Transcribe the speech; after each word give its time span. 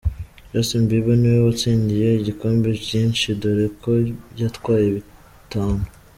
Justin 0.51 0.83
Bieber 0.89 1.15
niwe 1.19 1.39
watsindiye 1.47 2.09
ibikombe 2.21 2.69
byinshi 2.83 3.25
dore 3.41 3.65
ko 3.81 3.91
yatwaye 4.41 4.87
bitanu. 4.95 5.83